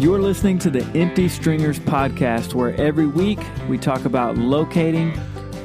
[0.00, 3.38] You're listening to the Empty Stringers podcast, where every week
[3.68, 5.12] we talk about locating,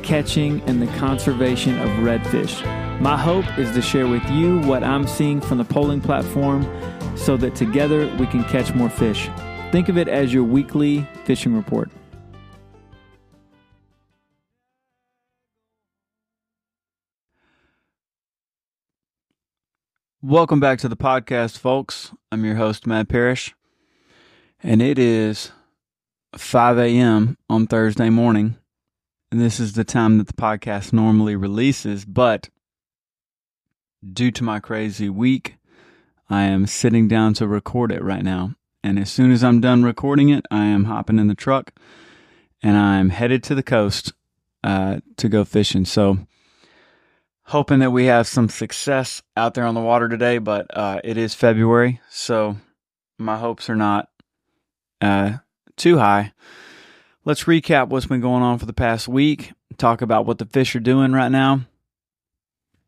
[0.04, 2.62] catching, and the conservation of redfish.
[3.00, 6.68] My hope is to share with you what I'm seeing from the poling platform
[7.16, 9.30] so that together we can catch more fish.
[9.72, 11.90] Think of it as your weekly fishing report.
[20.22, 22.12] Welcome back to the podcast, folks.
[22.34, 23.56] I'm your host, Matt Parrish,
[24.66, 25.52] and it is
[26.36, 27.38] 5 a.m.
[27.48, 28.58] on Thursday morning.
[29.32, 32.50] And this is the time that the podcast normally releases, but
[34.12, 35.58] due to my crazy week,
[36.32, 38.56] I am sitting down to record it right now.
[38.84, 41.72] And as soon as I'm done recording it, I am hopping in the truck
[42.64, 44.14] and I'm headed to the coast
[44.64, 45.86] uh, to go fishing.
[45.86, 46.18] So,
[47.44, 51.18] hoping that we have some success out there on the water today, but uh, it
[51.18, 52.58] is February, so
[53.20, 54.10] my hopes are not
[55.06, 55.38] uh,
[55.76, 56.34] too high.
[57.24, 60.76] Let's recap what's been going on for the past week, talk about what the fish
[60.76, 61.62] are doing right now,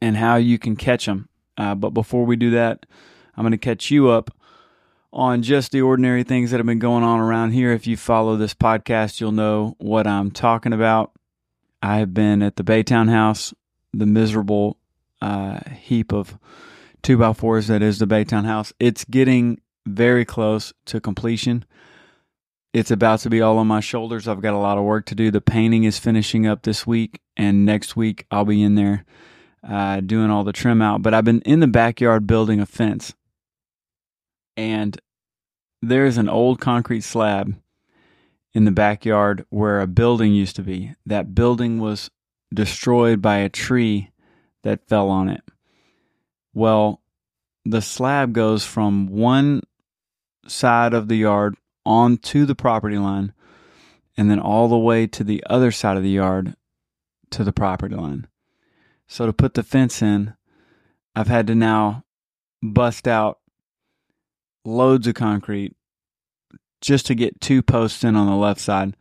[0.01, 1.29] and how you can catch them.
[1.57, 2.85] Uh, but before we do that,
[3.35, 4.31] I'm going to catch you up
[5.11, 7.71] on just the ordinary things that have been going on around here.
[7.71, 11.11] If you follow this podcast, you'll know what I'm talking about.
[11.81, 13.53] I have been at the Baytown House
[13.93, 14.77] the miserable
[15.21, 16.37] uh, heap of
[17.01, 18.73] two by fours that is the Baytown House.
[18.79, 21.65] It's getting very close to completion.
[22.73, 24.27] It's about to be all on my shoulders.
[24.27, 25.31] I've got a lot of work to do.
[25.31, 29.05] The painting is finishing up this week, and next week I'll be in there
[29.67, 31.01] uh, doing all the trim out.
[31.01, 33.13] But I've been in the backyard building a fence,
[34.55, 34.99] and
[35.81, 37.55] there's an old concrete slab
[38.53, 40.93] in the backyard where a building used to be.
[41.05, 42.09] That building was
[42.53, 44.11] destroyed by a tree
[44.63, 45.41] that fell on it.
[46.53, 47.01] Well,
[47.65, 49.61] the slab goes from one
[50.47, 51.55] side of the yard
[51.87, 53.33] onto the property line
[54.17, 56.55] and then all the way to the other side of the yard
[57.31, 58.27] to the property line.
[59.07, 60.33] So to put the fence in,
[61.15, 62.03] I've had to now
[62.61, 63.39] bust out
[64.65, 65.75] loads of concrete
[66.81, 68.95] just to get two posts in on the left side.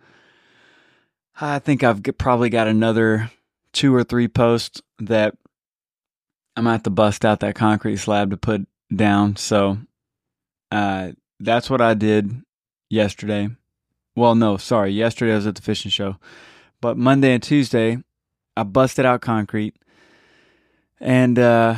[1.41, 3.31] I think I've probably got another
[3.72, 5.34] two or three posts that
[6.56, 9.37] I'm gonna have to bust out that concrete slab to put down.
[9.37, 9.78] So
[10.71, 12.43] uh, that's what I did
[12.88, 13.48] yesterday.
[14.14, 14.91] Well, no, sorry.
[14.92, 16.16] Yesterday I was at the fishing show,
[16.80, 17.98] but Monday and Tuesday
[18.56, 19.76] I busted out concrete
[20.98, 21.76] and uh,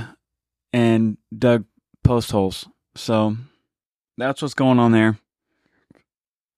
[0.73, 1.65] and dug
[2.05, 2.69] post holes.
[2.95, 3.37] So
[4.17, 5.19] that's what's going on there.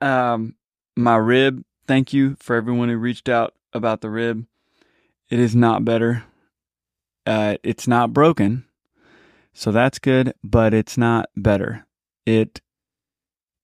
[0.00, 0.54] Um,
[0.96, 1.64] my rib.
[1.86, 4.46] Thank you for everyone who reached out about the rib.
[5.28, 6.24] It is not better.
[7.26, 8.64] Uh, it's not broken,
[9.52, 11.86] so that's good, but it's not better.
[12.24, 12.60] It,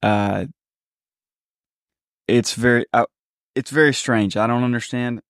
[0.03, 0.47] uh,
[2.28, 3.06] it's very, uh,
[3.54, 4.37] it's very strange.
[4.37, 5.22] I don't understand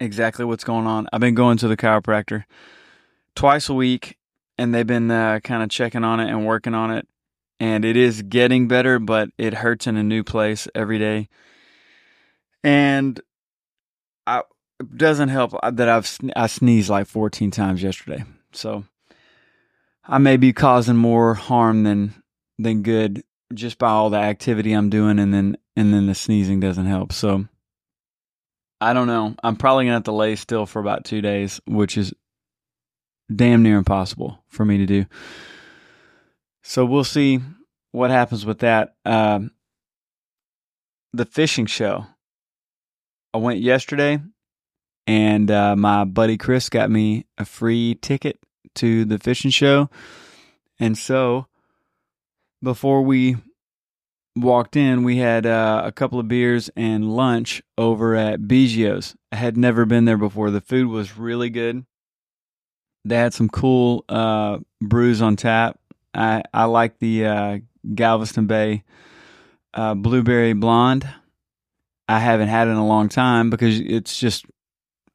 [0.00, 1.08] exactly what's going on.
[1.12, 2.44] I've been going to the chiropractor
[3.34, 4.18] twice a week,
[4.58, 7.06] and they've been uh, kind of checking on it and working on it,
[7.60, 11.28] and it is getting better, but it hurts in a new place every day.
[12.64, 13.20] And
[14.26, 14.42] I
[14.96, 18.24] doesn't help that I've I sneezed like 14 times yesterday.
[18.52, 18.84] So
[20.04, 22.14] I may be causing more harm than
[22.58, 23.22] than good
[23.54, 27.12] just by all the activity I'm doing and then and then the sneezing doesn't help.
[27.12, 27.46] So
[28.80, 29.34] I don't know.
[29.42, 32.12] I'm probably to have to lay still for about 2 days, which is
[33.34, 35.06] damn near impossible for me to do.
[36.62, 37.40] So we'll see
[37.92, 38.94] what happens with that.
[39.04, 39.52] Um,
[41.12, 42.06] the fishing show.
[43.34, 44.20] I went yesterday
[45.06, 48.38] and uh, my buddy Chris got me a free ticket
[48.76, 49.90] to the fishing show.
[50.78, 51.46] And so
[52.62, 53.36] before we
[54.36, 59.14] walked in, we had uh, a couple of beers and lunch over at Biggio's.
[59.30, 60.50] I had never been there before.
[60.50, 61.84] The food was really good.
[63.04, 65.78] They had some cool uh, brews on tap.
[66.14, 67.58] I, I like the uh,
[67.94, 68.84] Galveston Bay
[69.74, 71.08] uh, Blueberry Blonde.
[72.08, 74.44] I haven't had it in a long time because it's just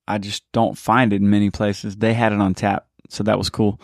[0.07, 1.95] I just don't find it in many places.
[1.95, 3.80] They had it on tap, so that was cool.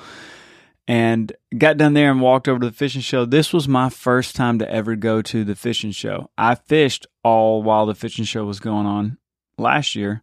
[0.85, 3.23] And got down there and walked over to the fishing show.
[3.23, 6.29] This was my first time to ever go to the fishing show.
[6.37, 9.17] I fished all while the fishing show was going on
[9.57, 10.21] last year,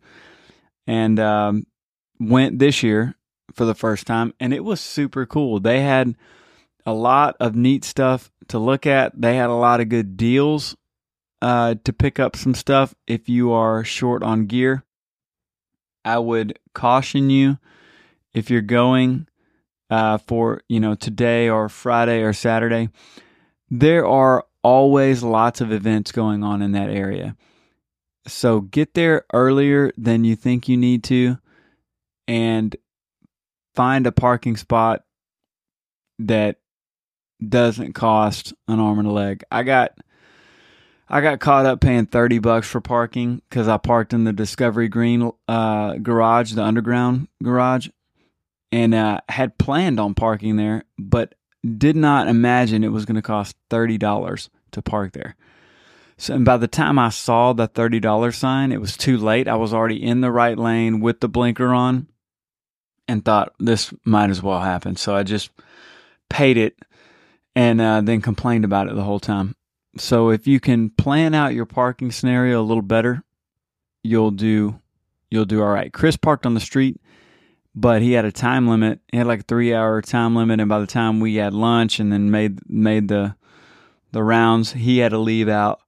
[0.87, 1.67] and um,
[2.19, 3.15] went this year
[3.55, 5.61] for the first time, and it was super cool.
[5.61, 6.15] They had
[6.85, 9.19] a lot of neat stuff to look at.
[9.19, 10.77] They had a lot of good deals
[11.43, 14.85] uh, to pick up some stuff if you are short on gear.
[16.05, 17.59] I would caution you
[18.33, 19.27] if you're going
[19.90, 22.88] uh, for you know today or Friday or Saturday.
[23.70, 27.37] There are always lots of events going on in that area.
[28.26, 31.38] So get there earlier than you think you need to
[32.28, 32.76] and
[33.75, 35.02] find a parking spot
[36.19, 36.56] that
[37.46, 39.42] doesn't cost an arm and a leg.
[39.50, 39.92] I got
[41.08, 44.88] I got caught up paying 30 bucks for parking cuz I parked in the Discovery
[44.88, 47.88] Green uh, garage, the underground garage,
[48.72, 51.34] and uh, had planned on parking there, but
[51.76, 55.37] did not imagine it was going to cost $30 to park there.
[56.17, 59.49] So, and by the time I saw the $30 sign, it was too late.
[59.49, 62.08] I was already in the right lane with the blinker on
[63.08, 64.96] and thought this might as well happen.
[64.96, 65.50] So I just
[66.28, 66.78] paid it
[67.56, 69.56] and uh, then complained about it the whole time.
[69.96, 73.23] So if you can plan out your parking scenario a little better,
[74.02, 74.78] you'll do
[75.31, 75.93] you'll do all right.
[75.93, 77.00] Chris parked on the street,
[77.75, 79.00] but he had a time limit.
[79.11, 82.00] He had like a three hour time limit, and by the time we had lunch
[82.00, 83.37] and then made made the
[84.12, 85.81] the rounds, he had to leave out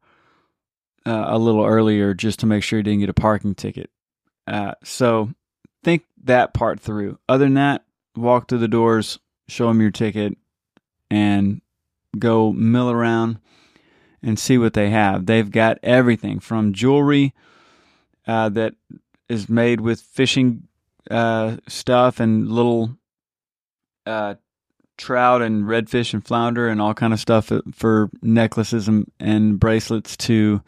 [1.04, 3.90] uh, a little earlier just to make sure he didn't get a parking ticket.
[4.46, 5.32] Uh, so
[5.82, 7.18] think that part through.
[7.28, 7.84] Other than that,
[8.16, 9.18] walk through the doors,
[9.48, 10.36] show them your ticket,
[11.10, 11.60] and
[12.18, 13.38] go mill around
[14.22, 15.26] and see what they have.
[15.26, 17.34] They've got everything from jewelry
[18.26, 18.74] uh, that
[19.28, 20.68] is made with fishing
[21.10, 22.96] uh, stuff and little
[24.06, 24.34] uh,
[24.96, 30.16] trout and redfish and flounder and all kind of stuff for necklaces and, and bracelets
[30.16, 30.62] to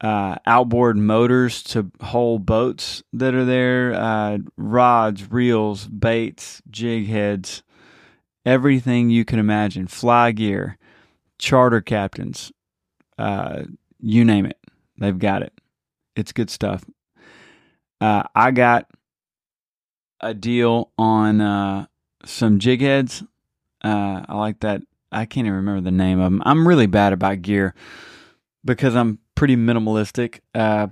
[0.00, 7.62] uh, outboard motors to whole boats that are there, uh, rods, reels, baits, jig heads,
[8.44, 10.76] everything you can imagine, fly gear,
[11.38, 12.52] charter captains,
[13.18, 13.62] uh,
[14.00, 14.58] you name it,
[14.98, 15.52] they've got it.
[16.14, 16.84] It's good stuff.
[18.00, 18.86] Uh, I got
[20.26, 21.86] a deal on uh,
[22.24, 23.22] some jig heads.
[23.82, 24.82] Uh, I like that.
[25.12, 26.42] I can't even remember the name of them.
[26.44, 27.74] I'm really bad about gear
[28.64, 30.40] because I'm pretty minimalistic.
[30.54, 30.88] Uh,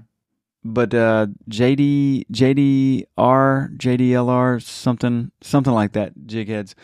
[0.64, 6.75] but uh, JD JDR JDLR something something like that jig heads.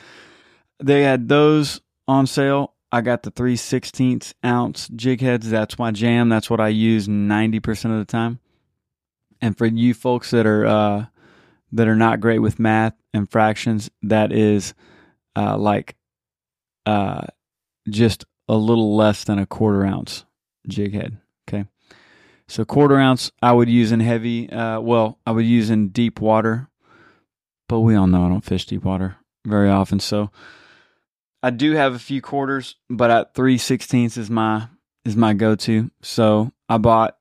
[0.82, 2.74] They had those on sale.
[2.92, 5.48] I got the 3 16th ounce jig heads.
[5.48, 6.28] That's my jam.
[6.28, 8.40] That's what I use 90% of the time.
[9.40, 11.06] And for you folks that are uh,
[11.72, 14.74] that are not great with math and fractions, that is
[15.36, 15.96] uh, like
[16.86, 17.26] uh,
[17.88, 20.24] just a little less than a quarter ounce
[20.66, 21.18] jig head.
[21.48, 21.66] Okay.
[22.48, 26.20] So quarter ounce I would use in heavy, uh, well, I would use in deep
[26.20, 26.68] water,
[27.68, 29.16] but we all know I don't fish deep water
[29.46, 30.00] very often.
[30.00, 30.30] So
[31.42, 34.66] I do have a few quarters, but at three sixteenths is my
[35.04, 35.90] is my go to.
[36.02, 37.16] So I bought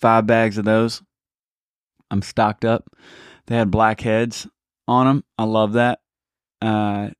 [0.00, 1.02] five bags of those.
[2.10, 2.88] I'm stocked up.
[3.50, 4.46] They had black heads
[4.86, 5.24] on them.
[5.36, 5.98] I love that.
[6.62, 7.10] Uh,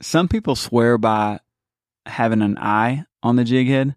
[0.00, 1.38] some people swear by
[2.04, 3.94] having an eye on the jig head.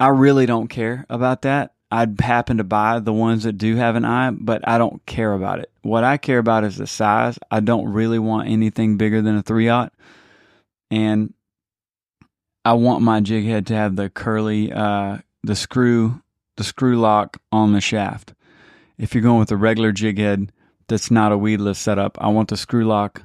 [0.00, 1.74] I really don't care about that.
[1.90, 5.34] I'd happen to buy the ones that do have an eye, but I don't care
[5.34, 5.70] about it.
[5.82, 7.38] What I care about is the size.
[7.50, 9.92] I don't really want anything bigger than a three aught,
[10.90, 11.34] and
[12.64, 16.22] I want my jig head to have the curly, uh, the screw,
[16.56, 18.32] the screw lock on the shaft.
[18.98, 20.52] If you're going with a regular jig head
[20.88, 23.22] that's not a weedless setup, I want the screw lock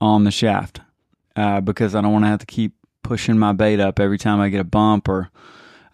[0.00, 0.80] on the shaft
[1.36, 4.40] uh, because I don't want to have to keep pushing my bait up every time
[4.40, 5.30] I get a bump or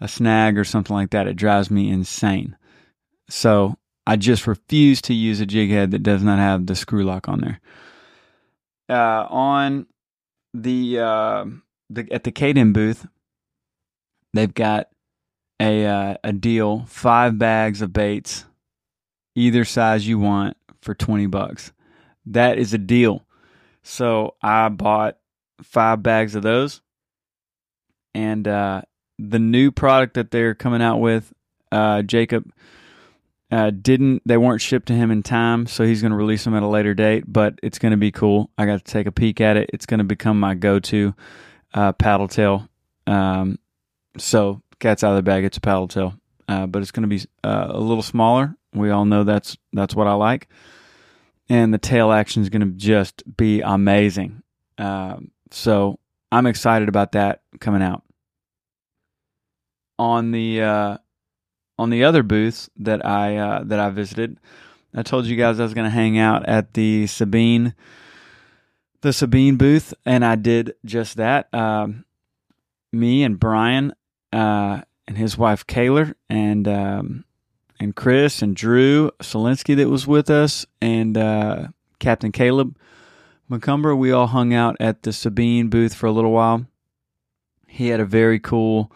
[0.00, 1.26] a snag or something like that.
[1.26, 2.56] It drives me insane.
[3.28, 3.76] So
[4.06, 7.28] I just refuse to use a jig head that does not have the screw lock
[7.28, 7.60] on there.
[8.88, 9.86] Uh, on
[10.52, 11.44] the uh,
[11.90, 13.06] the at the Caden booth,
[14.34, 14.88] they've got
[15.60, 18.46] a uh, a deal: five bags of baits,
[19.34, 21.72] either size you want, for twenty bucks.
[22.26, 23.26] That is a deal.
[23.82, 25.18] So I bought
[25.62, 26.80] five bags of those,
[28.14, 28.82] and uh,
[29.18, 31.32] the new product that they're coming out with,
[31.72, 32.50] uh, Jacob
[33.50, 34.22] uh, didn't.
[34.24, 36.66] They weren't shipped to him in time, so he's going to release them at a
[36.66, 37.24] later date.
[37.26, 38.50] But it's going to be cool.
[38.56, 39.70] I got to take a peek at it.
[39.72, 41.14] It's going to become my go-to
[41.74, 42.68] uh, paddle tail.
[43.06, 43.58] Um,
[44.16, 45.44] so cat's out of the bag.
[45.44, 46.14] It's a paddle tail,
[46.48, 48.56] uh, but it's going to be uh, a little smaller.
[48.74, 50.48] We all know that's that's what I like,
[51.48, 54.42] and the tail action is going to just be amazing.
[54.78, 55.98] Um, so
[56.30, 58.02] I'm excited about that coming out
[59.98, 60.98] on the uh,
[61.78, 64.38] on the other booths that I uh, that I visited.
[64.94, 67.74] I told you guys I was going to hang out at the Sabine
[69.02, 71.52] the Sabine booth, and I did just that.
[71.54, 72.04] Um,
[72.92, 73.94] me and Brian
[74.32, 77.24] uh, and his wife Kaylor and um,
[77.80, 81.68] and Chris and Drew Solinsky that was with us, and uh,
[81.98, 82.76] Captain Caleb
[83.50, 83.98] McCumber.
[83.98, 86.66] We all hung out at the Sabine booth for a little while
[87.70, 88.92] he had a very cool,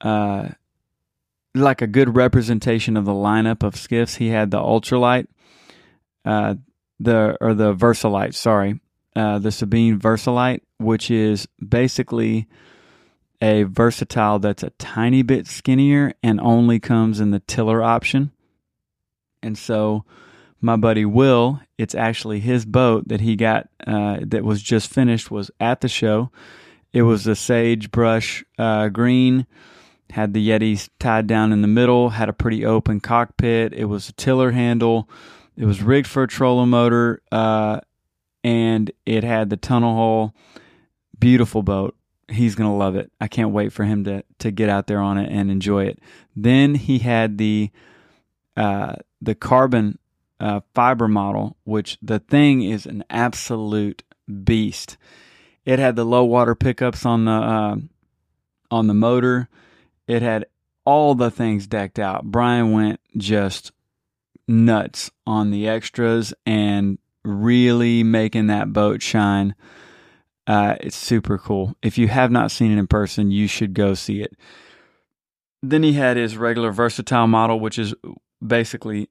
[0.00, 0.48] uh,
[1.54, 4.16] like a good representation of the lineup of skiffs.
[4.16, 5.26] He had the ultralight,
[6.24, 6.54] uh,
[6.98, 8.80] the or the Versalite, sorry,
[9.14, 12.48] uh, the Sabine Versalite, which is basically
[13.40, 18.32] a versatile that's a tiny bit skinnier and only comes in the tiller option.
[19.42, 20.04] And so
[20.60, 25.30] my buddy Will, it's actually his boat that he got uh, that was just finished
[25.30, 26.30] was at the show.
[26.92, 29.46] It was a sagebrush uh, green,
[30.10, 33.74] had the Yetis tied down in the middle, had a pretty open cockpit.
[33.74, 35.08] It was a tiller handle.
[35.56, 37.80] It was rigged for a trolling motor, uh,
[38.42, 40.34] and it had the tunnel hole.
[41.18, 41.96] Beautiful boat.
[42.28, 43.10] He's gonna love it.
[43.20, 46.00] I can't wait for him to to get out there on it and enjoy it.
[46.34, 47.70] Then he had the
[48.56, 49.98] uh, the carbon
[50.40, 54.02] uh, fiber model, which the thing is an absolute
[54.44, 54.96] beast.
[55.64, 57.76] It had the low water pickups on the uh,
[58.70, 59.48] on the motor.
[60.06, 60.46] It had
[60.84, 62.24] all the things decked out.
[62.24, 63.72] Brian went just
[64.48, 69.54] nuts on the extras and really making that boat shine.
[70.46, 71.74] Uh, it's super cool.
[71.82, 74.36] If you have not seen it in person, you should go see it.
[75.62, 77.94] Then he had his regular versatile model, which is
[78.46, 79.10] basically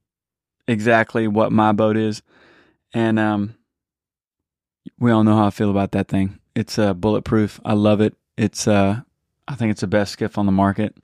[0.68, 2.22] exactly what my boat is.
[2.94, 3.56] And um,
[5.00, 6.40] we all know how I feel about that thing.
[6.56, 7.60] It's uh, bulletproof.
[7.66, 8.16] I love it.
[8.38, 9.02] It's uh,
[9.48, 10.96] I think it's the best skiff on the market.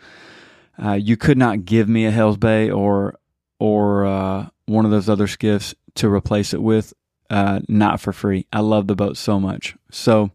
[0.81, 3.15] Uh, you could not give me a Hell's Bay or
[3.59, 6.93] or uh, one of those other skiffs to replace it with,
[7.31, 8.45] uh, not for free.
[8.51, 9.75] I love the boat so much.
[9.89, 10.31] So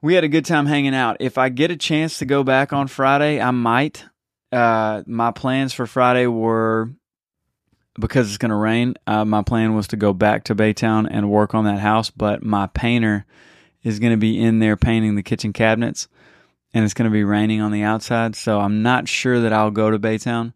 [0.00, 1.18] we had a good time hanging out.
[1.20, 4.04] If I get a chance to go back on Friday, I might.
[4.50, 6.88] Uh, my plans for Friday were
[8.00, 8.94] because it's going to rain.
[9.06, 12.42] Uh, my plan was to go back to Baytown and work on that house, but
[12.42, 13.26] my painter
[13.82, 16.08] is going to be in there painting the kitchen cabinets,
[16.72, 18.36] and it's going to be raining on the outside.
[18.36, 20.54] So I'm not sure that I'll go to Baytown.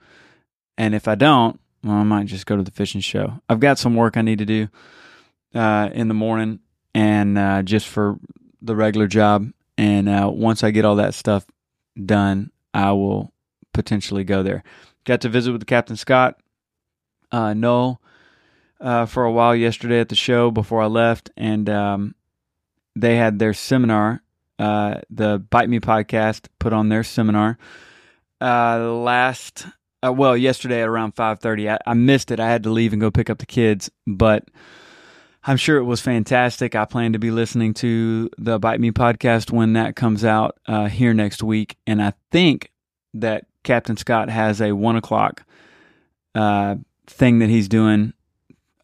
[0.79, 3.43] And if I don't, well, I might just go to the fishing show.
[3.47, 4.69] I've got some work I need to do
[5.55, 6.61] uh, in the morning,
[6.95, 8.19] and uh, just for
[8.61, 9.51] the regular job.
[9.79, 11.47] And uh, once I get all that stuff
[12.03, 13.33] done, I will
[13.73, 14.63] potentially go there.
[15.05, 16.39] Got to visit with Captain Scott
[17.33, 18.01] uh, Null
[18.81, 22.15] uh, for a while yesterday at the show before I left, and um,
[22.95, 24.23] they had their seminar.
[24.59, 27.59] Uh, the Bite Me podcast put on their seminar
[28.41, 29.67] uh, last.
[30.05, 32.39] Well, yesterday at around five thirty, I, I missed it.
[32.39, 34.49] I had to leave and go pick up the kids, but
[35.45, 36.77] I'm sure it was fantastic.
[36.77, 40.89] I plan to be listening to the Bite Me podcast when that comes out uh,
[40.89, 42.71] here next week, and I think
[43.15, 45.45] that Captain Scott has a one o'clock
[46.35, 48.13] uh, thing that he's doing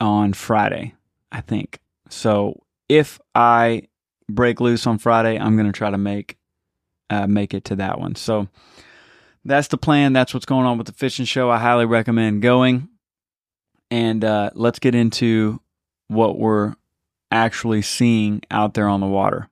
[0.01, 0.95] on Friday,
[1.31, 1.79] I think.
[2.09, 3.83] So if I
[4.29, 6.37] break loose on Friday, I'm going to try to make
[7.11, 8.15] uh, make it to that one.
[8.17, 8.49] So
[9.45, 10.13] that's the plan.
[10.13, 11.51] That's what's going on with the fishing show.
[11.51, 12.89] I highly recommend going.
[13.91, 15.61] And uh, let's get into
[16.09, 16.75] what we're
[17.31, 19.49] actually seeing out there on the water,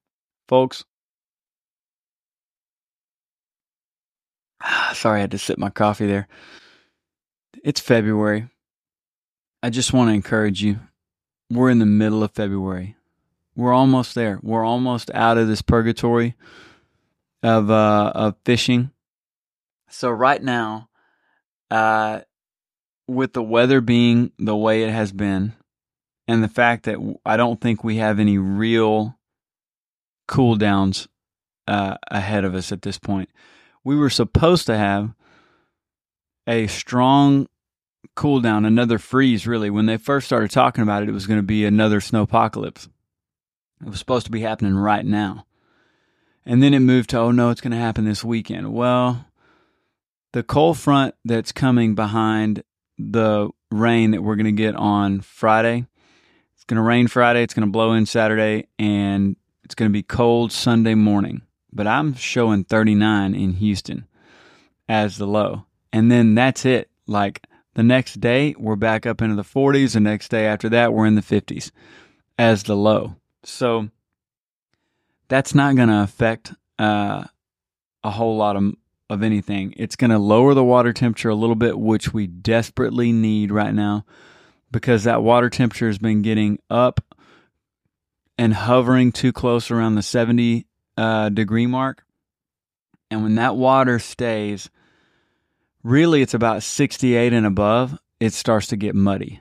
[0.48, 0.84] folks.
[4.94, 6.28] Sorry, I had to sip my coffee there.
[7.62, 8.48] It's February.
[9.62, 10.80] I just want to encourage you.
[11.50, 12.96] We're in the middle of February.
[13.54, 14.38] We're almost there.
[14.42, 16.34] We're almost out of this purgatory
[17.42, 18.90] of uh, of fishing.
[19.88, 20.88] So right now,
[21.70, 22.20] uh,
[23.08, 25.54] with the weather being the way it has been,
[26.28, 29.18] and the fact that I don't think we have any real
[30.26, 31.08] cool downs
[31.68, 33.30] uh, ahead of us at this point,
[33.84, 35.14] we were supposed to have
[36.46, 37.48] a strong
[38.14, 39.70] cool down, another freeze, really.
[39.70, 42.88] When they first started talking about it, it was going to be another snow apocalypse.
[43.84, 45.46] It was supposed to be happening right now.
[46.44, 48.72] And then it moved to, oh no, it's going to happen this weekend.
[48.72, 49.26] Well,
[50.32, 52.62] the cold front that's coming behind
[52.98, 55.86] the rain that we're going to get on Friday,
[56.66, 60.02] going to rain Friday, it's going to blow in Saturday, and it's going to be
[60.02, 61.42] cold Sunday morning.
[61.72, 64.06] But I'm showing 39 in Houston
[64.88, 65.66] as the low.
[65.92, 66.90] And then that's it.
[67.06, 69.92] Like, the next day, we're back up into the 40s.
[69.92, 71.70] The next day after that, we're in the 50s
[72.38, 73.16] as the low.
[73.44, 73.90] So
[75.28, 77.24] that's not going to affect uh,
[78.02, 78.74] a whole lot of,
[79.10, 79.74] of anything.
[79.76, 83.74] It's going to lower the water temperature a little bit, which we desperately need right
[83.74, 84.04] now
[84.70, 87.00] because that water temperature has been getting up
[88.38, 92.04] and hovering too close around the 70 uh, degree mark.
[93.10, 94.68] And when that water stays
[95.86, 99.40] really it's about 68 and above, it starts to get muddy.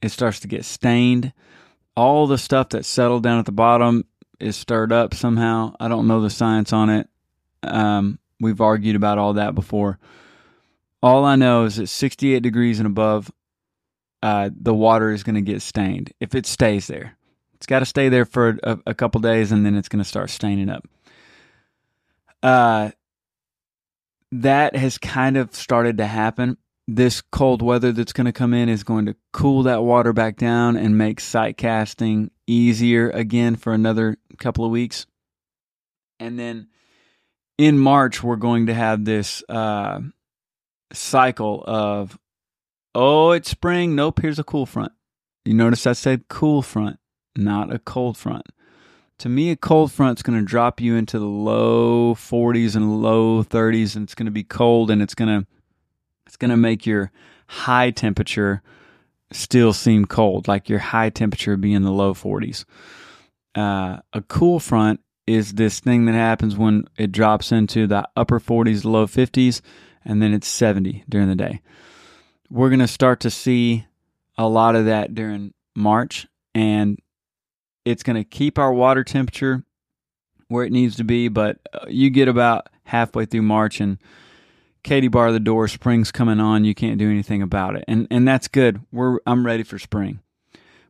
[0.00, 1.32] It starts to get stained.
[1.96, 4.04] All the stuff that settled down at the bottom
[4.38, 5.74] is stirred up somehow.
[5.80, 7.08] I don't know the science on it.
[7.62, 9.98] Um, we've argued about all that before.
[11.02, 13.32] All I know is that 68 degrees and above,
[14.24, 17.14] uh, the water is going to get stained if it stays there.
[17.56, 20.08] It's got to stay there for a, a couple days and then it's going to
[20.08, 20.88] start staining up.
[22.42, 22.92] Uh,
[24.32, 26.56] that has kind of started to happen.
[26.88, 30.36] This cold weather that's going to come in is going to cool that water back
[30.38, 35.04] down and make sight casting easier again for another couple of weeks.
[36.18, 36.68] And then
[37.58, 40.00] in March, we're going to have this uh,
[40.94, 42.18] cycle of,
[42.94, 43.94] oh, it's spring.
[43.94, 44.92] Nope, here's a cool front.
[45.44, 46.98] You notice I said cool front,
[47.36, 48.46] not a cold front.
[49.18, 53.44] To me, a cold front's going to drop you into the low 40s and low
[53.44, 55.46] 30s, and it's going to be cold, and it's going to
[56.26, 57.12] it's going to make your
[57.46, 58.62] high temperature
[59.30, 62.64] still seem cold, like your high temperature be in the low 40s.
[63.54, 68.40] Uh, a cool front is this thing that happens when it drops into the upper
[68.40, 69.60] 40s, low 50s,
[70.04, 71.60] and then it's 70 during the day.
[72.54, 73.84] We're going to start to see
[74.38, 77.00] a lot of that during March, and
[77.84, 79.64] it's going to keep our water temperature
[80.46, 83.98] where it needs to be, but uh, you get about halfway through March and
[84.84, 87.84] Katie bar the door, spring's coming on, you can't do anything about it.
[87.88, 88.80] And and that's good.
[88.92, 90.20] We're I'm ready for spring.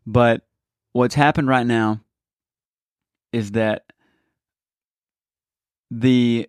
[0.04, 0.42] But
[0.92, 2.00] what's happened right now
[3.32, 3.86] is that
[5.90, 6.46] the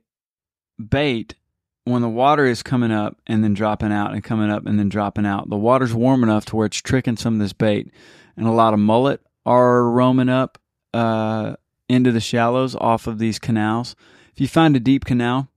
[0.77, 1.35] bait
[1.85, 4.89] when the water is coming up and then dropping out and coming up and then
[4.89, 7.91] dropping out, the water's warm enough to where it's tricking some of this bait.
[8.35, 10.57] And a lot of mullet are roaming up
[10.93, 11.55] uh,
[11.87, 13.95] into the shallows off of these canals.
[14.33, 15.47] If you find a deep canal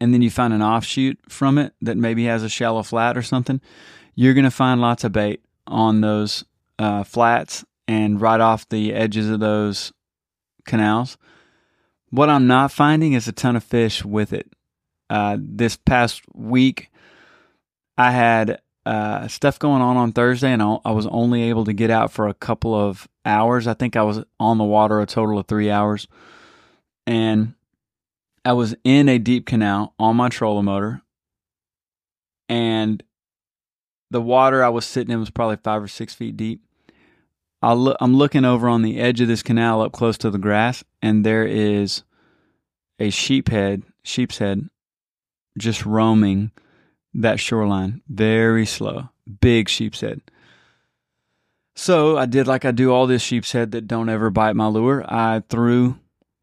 [0.00, 3.22] and then you find an offshoot from it that maybe has a shallow flat or
[3.22, 3.60] something,
[4.14, 6.44] you're going to find lots of bait on those
[6.78, 9.92] uh, flats and right off the edges of those
[10.66, 11.16] canals.
[12.10, 14.52] What I'm not finding is a ton of fish with it.
[15.12, 16.90] Uh, this past week,
[17.98, 21.90] I had uh, stuff going on on Thursday, and I was only able to get
[21.90, 23.66] out for a couple of hours.
[23.66, 26.08] I think I was on the water a total of three hours,
[27.06, 27.52] and
[28.42, 31.02] I was in a deep canal on my trolling motor,
[32.48, 33.02] and
[34.10, 36.62] the water I was sitting in was probably five or six feet deep.
[37.60, 40.38] i look, I'm looking over on the edge of this canal up close to the
[40.38, 42.02] grass, and there is
[42.98, 44.70] a sheephead, sheep's head,
[45.58, 46.50] just roaming
[47.14, 49.08] that shoreline very slow,
[49.40, 50.20] big sheep's head.
[51.74, 54.66] So I did like I do all this sheep's head that don't ever bite my
[54.66, 55.04] lure.
[55.06, 55.98] I threw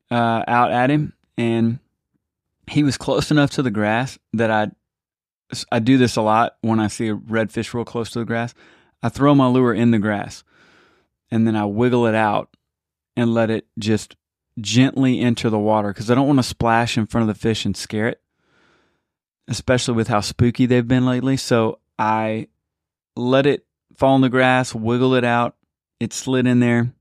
[0.09, 1.79] uh, out at him, and
[2.67, 4.71] he was close enough to the grass that I
[5.71, 8.53] I do this a lot when I see a redfish real close to the grass.
[9.01, 10.43] I throw my lure in the grass,
[11.31, 12.55] and then I wiggle it out
[13.15, 14.15] and let it just
[14.59, 17.65] gently enter the water because I don't want to splash in front of the fish
[17.65, 18.21] and scare it
[19.49, 21.35] especially with how spooky they've been lately.
[21.35, 22.47] So I
[23.15, 23.65] let it
[23.97, 25.55] fall in the grass, wiggle it out.
[25.99, 26.93] It slid in there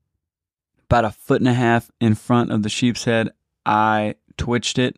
[0.87, 3.31] about a foot and a half in front of the sheep's head.
[3.65, 4.97] I twitched it,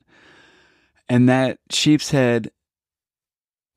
[1.08, 2.52] and that sheep's head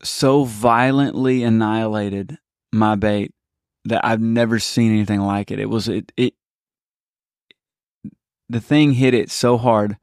[0.02, 2.38] so violently annihilated
[2.72, 3.34] my bait
[3.84, 5.58] that I've never seen anything like it.
[5.58, 6.34] It was it it
[8.48, 9.98] the thing hit it so hard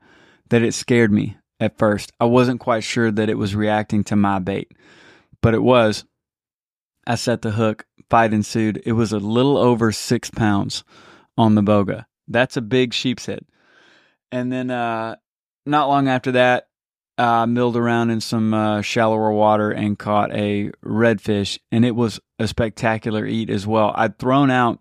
[0.49, 2.11] that it scared me at first.
[2.19, 4.73] I wasn't quite sure that it was reacting to my bait,
[5.41, 6.03] but it was.
[7.07, 8.81] I set the hook, fight ensued.
[8.85, 10.83] It was a little over six pounds
[11.37, 12.05] on the boga.
[12.27, 13.45] That's a big sheep's head.
[14.31, 15.15] And then, uh,
[15.65, 16.67] not long after that,
[17.17, 22.19] I milled around in some uh, shallower water and caught a redfish, and it was
[22.39, 23.93] a spectacular eat as well.
[23.95, 24.79] I'd thrown out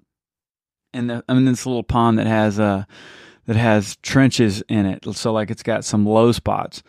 [0.94, 2.84] in the I'm in this little pond that has a uh,
[3.50, 5.04] that has trenches in it.
[5.16, 6.84] So like it's got some low spots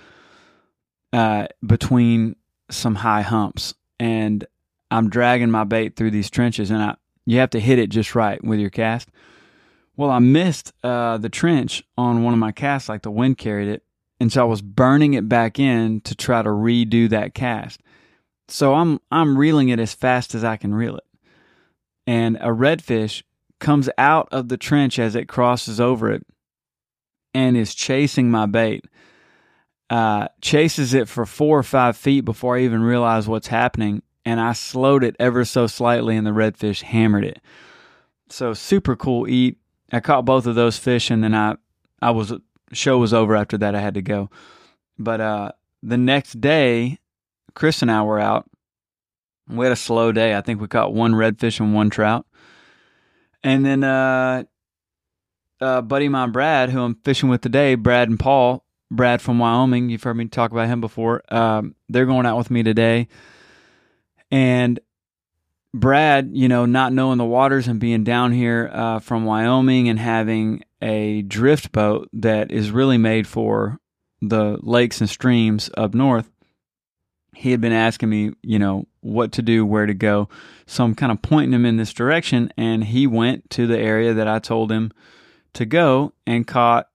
[1.12, 2.36] uh, between
[2.70, 4.46] some high humps, and
[4.92, 8.14] I'm dragging my bait through these trenches, and I you have to hit it just
[8.14, 9.10] right with your cast.
[9.98, 13.68] Well, I missed uh, the trench on one of my casts, like the wind carried
[13.68, 13.84] it,
[14.20, 17.82] and so I was burning it back in to try to redo that cast.
[18.50, 21.06] So I'm I'm reeling it as fast as I can reel it,
[22.06, 23.24] and a redfish
[23.58, 26.24] comes out of the trench as it crosses over it
[27.34, 28.86] and is chasing my bait.
[29.90, 34.40] Uh, chases it for four or five feet before I even realize what's happening, and
[34.40, 37.42] I slowed it ever so slightly, and the redfish hammered it.
[38.30, 39.58] So super cool eat.
[39.92, 41.58] I caught both of those fish, and then I,
[42.02, 42.34] I was
[42.72, 43.76] show was over after that.
[43.76, 44.30] I had to go,
[44.98, 45.52] but uh,
[45.84, 47.00] the next day,
[47.54, 48.50] Chris and I were out.
[49.50, 50.36] We had a slow day.
[50.38, 52.26] I think we caught one redfish and one trout,
[53.44, 54.46] and then uh,
[55.62, 59.40] uh, buddy of mine, Brad, who I'm fishing with today, Brad and Paul, Brad from
[59.40, 59.90] Wyoming.
[59.90, 61.24] You've heard me talk about him before.
[61.30, 63.08] Um, they're going out with me today.
[64.32, 64.80] And
[65.74, 70.00] Brad, you know, not knowing the waters and being down here uh, from Wyoming and
[70.00, 73.80] having a drift boat that is really made for
[74.22, 76.30] the lakes and streams up north,
[77.36, 80.28] he had been asking me, you know, what to do, where to go.
[80.66, 82.52] So I'm kind of pointing him in this direction.
[82.58, 84.92] And he went to the area that I told him
[85.54, 86.90] to go and caught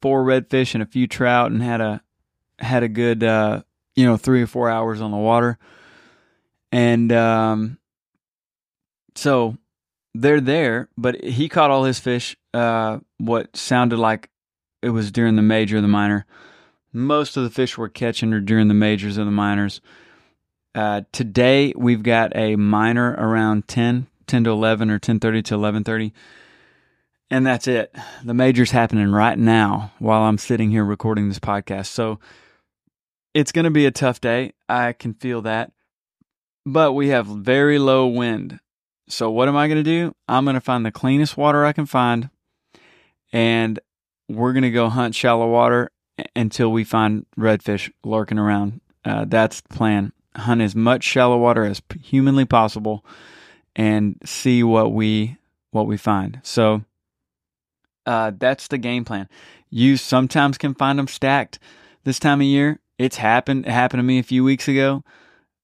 [0.00, 2.02] four redfish and a few trout and had a
[2.58, 3.62] had a good uh,
[3.94, 5.58] you know three or four hours on the water.
[6.70, 7.78] And um,
[9.14, 9.56] so
[10.14, 14.30] they're there but he caught all his fish uh, what sounded like
[14.82, 16.26] it was during the major and the minor.
[16.92, 19.80] Most of the fish we're catching are during the majors and the minors.
[20.74, 26.12] Uh, today we've got a minor around 10 10 to 11 or 10.30 to 11.30
[27.30, 27.94] and that's it.
[28.24, 31.86] The major's happening right now while I'm sitting here recording this podcast.
[31.86, 32.18] So
[33.34, 34.54] it's going to be a tough day.
[34.68, 35.72] I can feel that.
[36.64, 38.60] But we have very low wind.
[39.08, 40.14] So what am I going to do?
[40.28, 42.30] I'm going to find the cleanest water I can find
[43.32, 43.78] and
[44.28, 45.90] we're going to go hunt shallow water
[46.34, 48.80] until we find redfish lurking around.
[49.04, 50.12] Uh, that's the plan.
[50.36, 53.04] Hunt as much shallow water as humanly possible
[53.74, 55.36] and see what we
[55.70, 56.40] what we find.
[56.42, 56.82] So
[58.08, 59.28] uh, that's the game plan.
[59.68, 61.58] You sometimes can find them stacked
[62.04, 62.80] this time of year.
[62.98, 63.66] It's happened.
[63.66, 65.04] It happened to me a few weeks ago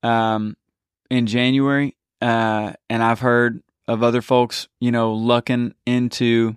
[0.03, 0.55] um,
[1.11, 1.97] in January.
[2.21, 6.55] Uh, and I've heard of other folks, you know, lucking into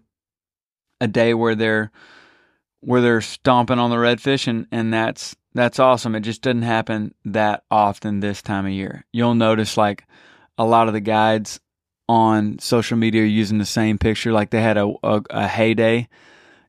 [0.99, 1.91] a day where they're
[2.81, 6.15] where they're stomping on the redfish and, and that's that's awesome.
[6.15, 9.05] It just doesn't happen that often this time of year.
[9.13, 10.03] You'll notice like
[10.57, 11.61] a lot of the guides
[12.09, 14.31] on social media using the same picture.
[14.31, 16.07] Like they had a, a, a heyday,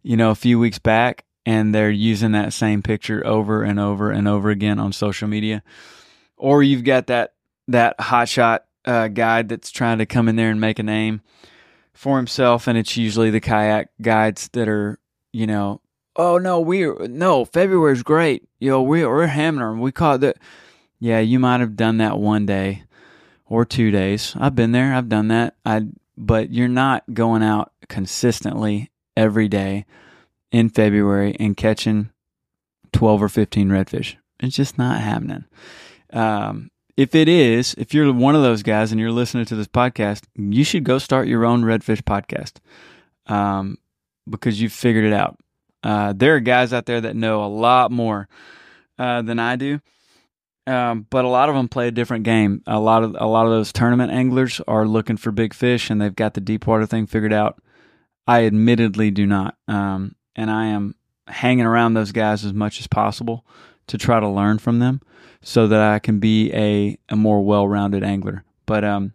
[0.02, 4.10] you know, a few weeks back, and they're using that same picture over and over
[4.10, 5.62] and over again on social media.
[6.36, 7.34] Or you've got that
[7.68, 11.20] that hotshot uh, guide that's trying to come in there and make a name
[11.92, 14.98] for himself, and it's usually the kayak guides that are,
[15.32, 15.80] you know,
[16.16, 20.34] oh no, we no February's great, you know, we we're hammering, we caught the,
[21.00, 22.84] Yeah, you might have done that one day
[23.48, 24.34] or two days.
[24.38, 24.94] I've been there.
[24.94, 25.56] I've done that.
[25.64, 29.86] I but you're not going out consistently every day
[30.50, 32.10] in February and catching
[32.92, 34.16] 12 or 15 redfish.
[34.40, 35.44] It's just not happening.
[36.12, 39.68] Um, if it is, if you're one of those guys and you're listening to this
[39.68, 42.54] podcast, you should go start your own redfish podcast
[43.32, 43.78] um,
[44.28, 45.38] because you've figured it out.
[45.84, 48.28] Uh, there are guys out there that know a lot more
[48.98, 49.80] uh, than I do.
[50.68, 52.62] Um, but a lot of them play a different game.
[52.66, 55.98] A lot of a lot of those tournament anglers are looking for big fish, and
[55.98, 57.58] they've got the deep water thing figured out.
[58.26, 60.94] I admittedly do not, um, and I am
[61.26, 63.46] hanging around those guys as much as possible
[63.86, 65.00] to try to learn from them,
[65.40, 68.44] so that I can be a a more well rounded angler.
[68.66, 69.14] But um,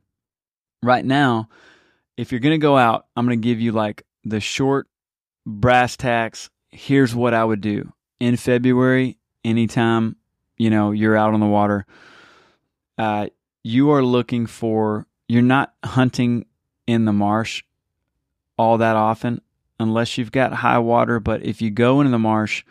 [0.82, 1.50] right now,
[2.18, 4.88] if you're gonna go out, I'm gonna give you like the short
[5.46, 6.50] brass tacks.
[6.70, 10.16] Here's what I would do in February, anytime
[10.58, 11.86] you know you're out on the water
[12.98, 13.28] uh,
[13.64, 16.46] you are looking for you're not hunting
[16.88, 17.64] in the marsh
[18.58, 19.42] all that often
[19.80, 22.64] unless you've got high water but if you go into the marsh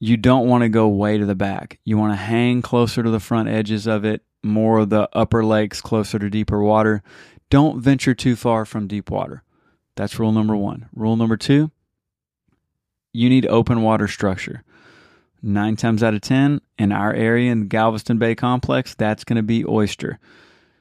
[0.00, 1.80] you don't want to go way to the back.
[1.84, 5.44] You want to hang closer to the front edges of it more of the upper
[5.44, 7.02] lakes closer to deeper water.
[7.50, 9.42] Don't venture too far from deep water.
[9.96, 10.88] That's rule number one.
[10.94, 11.70] Rule number two
[13.12, 14.62] you need open water structure
[15.42, 19.36] nine times out of 10 in our area in the Galveston Bay complex, that's going
[19.36, 20.18] to be oyster.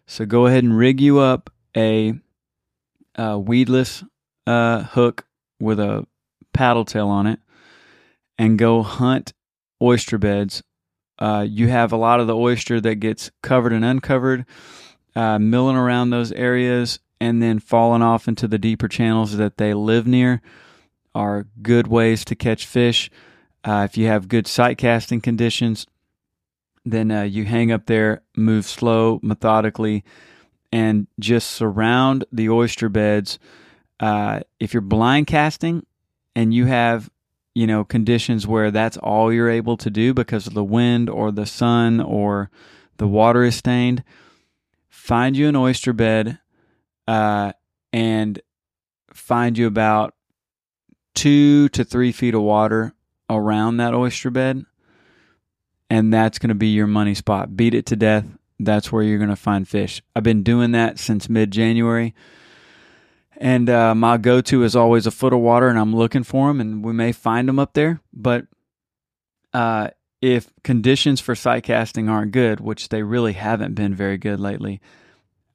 [0.06, 2.13] So go ahead and rig you up a,
[3.15, 4.04] a weedless
[4.46, 5.26] uh, hook
[5.60, 6.08] with a
[6.54, 7.39] paddle tail on it
[8.38, 9.34] and go hunt
[9.82, 10.63] oyster beds.
[11.20, 14.46] Uh, you have a lot of the oyster that gets covered and uncovered,
[15.15, 19.74] uh, milling around those areas and then falling off into the deeper channels that they
[19.74, 20.41] live near
[21.15, 23.10] are good ways to catch fish.
[23.67, 25.86] Uh, if you have good sight casting conditions,
[26.86, 30.06] then uh, you hang up there, move slow, methodically,
[30.71, 33.39] and just surround the oyster beds.
[33.99, 35.86] Uh, if you're blind casting
[36.34, 37.10] and you have,
[37.53, 41.30] you know, conditions where that's all you're able to do because of the wind or
[41.30, 42.49] the sun or
[42.95, 44.01] the water is stained,
[44.88, 46.39] find you an oyster bed
[47.06, 47.51] uh,
[47.91, 48.41] and
[49.13, 50.13] find you about
[51.15, 52.93] two to three feet of water
[53.29, 54.65] around that oyster bed,
[55.89, 57.55] and that's going to be your money spot.
[57.55, 58.25] Beat it to death.
[58.59, 60.01] That's where you're going to find fish.
[60.15, 62.15] I've been doing that since mid January,
[63.39, 66.47] And uh, my go to is always a foot of water, and I'm looking for
[66.47, 68.01] them, and we may find them up there.
[68.11, 68.47] But
[69.53, 69.89] uh,
[70.21, 74.81] if conditions for sight casting aren't good, which they really haven't been very good lately,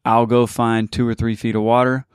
[0.04, 2.06] I'll go find two or three feet of water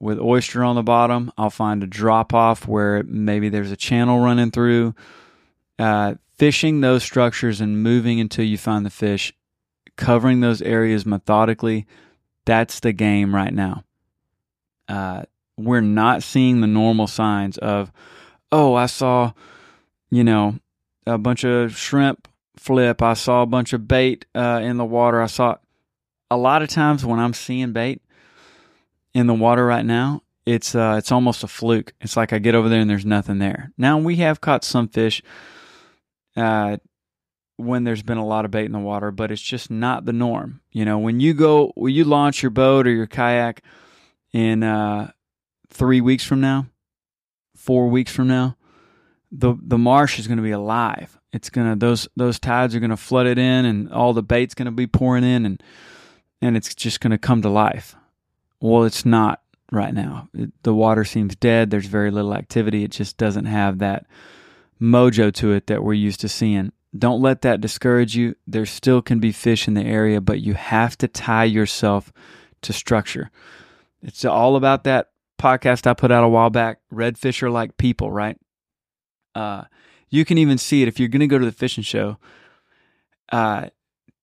[0.00, 1.30] with oyster on the bottom.
[1.36, 4.94] I'll find a drop off where maybe there's a channel running through.
[5.78, 9.32] Uh, fishing those structures and moving until you find the fish,
[9.96, 11.86] covering those areas methodically,
[12.46, 13.84] that's the game right now.
[14.88, 15.22] Uh,
[15.56, 17.92] we're not seeing the normal signs of,
[18.50, 19.32] oh, I saw,
[20.10, 20.58] you know,
[21.06, 23.02] a bunch of shrimp flip.
[23.02, 25.20] I saw a bunch of bait uh, in the water.
[25.20, 25.56] I saw
[26.30, 28.02] a lot of times when I'm seeing bait
[29.14, 31.92] in the water right now, it's uh, it's almost a fluke.
[32.00, 33.72] It's like I get over there and there's nothing there.
[33.76, 35.22] Now we have caught some fish
[36.36, 36.78] uh,
[37.56, 40.12] when there's been a lot of bait in the water, but it's just not the
[40.12, 40.60] norm.
[40.72, 43.62] You know, when you go, when you launch your boat or your kayak
[44.32, 45.10] in uh,
[45.68, 46.66] three weeks from now,
[47.56, 48.56] four weeks from now,
[49.30, 51.18] the the marsh is going to be alive.
[51.32, 54.54] It's gonna those those tides are going to flood it in, and all the bait's
[54.54, 55.62] going to be pouring in, and
[56.40, 57.94] and it's just going to come to life.
[58.60, 59.42] Well, it's not
[59.72, 60.28] right now.
[60.34, 61.70] It, the water seems dead.
[61.70, 62.84] There's very little activity.
[62.84, 64.06] It just doesn't have that
[64.80, 66.72] mojo to it that we're used to seeing.
[66.96, 68.34] Don't let that discourage you.
[68.46, 72.12] There still can be fish in the area, but you have to tie yourself
[72.62, 73.30] to structure.
[74.02, 76.80] It's all about that podcast I put out a while back.
[76.92, 78.36] Redfish are like people, right?
[79.34, 79.64] Uh,
[80.08, 82.18] you can even see it if you're going to go to the fishing show.
[83.30, 83.68] Uh,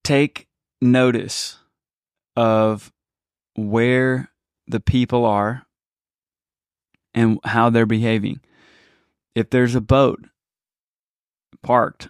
[0.04, 0.48] take
[0.82, 1.60] notice
[2.36, 2.92] of
[3.58, 4.32] where
[4.68, 5.66] the people are
[7.14, 8.40] and how they're behaving.
[9.36, 10.24] If there's a boat
[11.64, 12.10] parked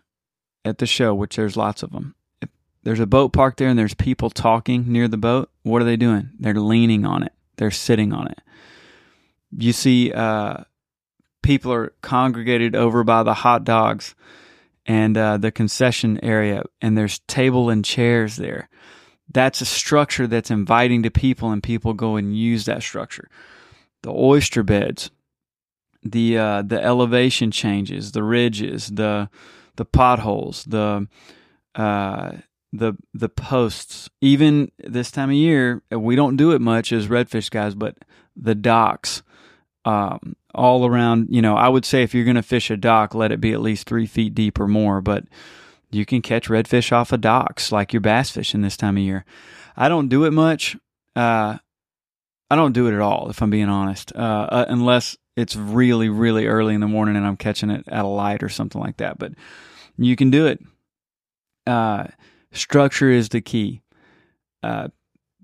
[0.65, 2.49] at the show, which there's lots of them, if
[2.83, 5.95] there's a boat parked there and there's people talking near the boat, what are they
[5.95, 6.29] doing?
[6.37, 8.41] They're leaning on it, they're sitting on it.
[9.57, 10.65] You see, uh,
[11.41, 14.13] people are congregated over by the hot dogs
[14.85, 18.69] and uh, the concession area, and there's table and chairs there.
[19.31, 23.29] That's a structure that's inviting to people, and people go and use that structure.
[24.03, 25.11] The oyster beds,
[26.03, 29.29] the uh, the elevation changes, the ridges, the
[29.75, 31.07] the potholes, the
[31.75, 32.31] uh,
[32.71, 34.09] the the posts.
[34.21, 37.97] Even this time of year, we don't do it much as redfish guys, but
[38.35, 39.23] the docks,
[39.85, 41.27] um, all around.
[41.29, 43.53] You know, I would say if you're going to fish a dock, let it be
[43.53, 45.01] at least three feet deep or more.
[45.01, 45.25] But
[45.89, 49.25] you can catch redfish off of docks like you're bass fishing this time of year.
[49.75, 50.75] I don't do it much.
[51.15, 51.57] Uh,
[52.49, 56.09] I don't do it at all, if I'm being honest, uh, uh, unless it's really,
[56.09, 58.97] really early in the morning and I'm catching it at a light or something like
[58.97, 59.19] that.
[59.19, 59.33] But
[59.97, 60.59] you can do it.
[61.65, 62.05] Uh,
[62.51, 63.81] structure is the key.
[64.63, 64.87] Uh,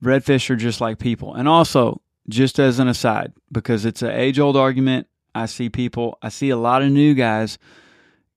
[0.03, 1.33] redfish are just like people.
[1.35, 5.07] And also, just as an aside, because it's an age old argument.
[5.35, 7.57] I see people, I see a lot of new guys